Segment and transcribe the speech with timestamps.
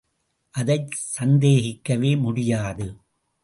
[0.55, 2.87] அதைச் சந்தேகிக்கவே முடியாது.